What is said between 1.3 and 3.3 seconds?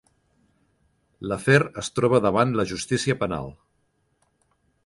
L'afer es troba davant la justícia